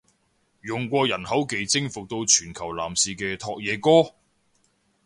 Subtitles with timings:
[0.61, 4.11] 用過人口技征服到全球男士嘅拓也哥！？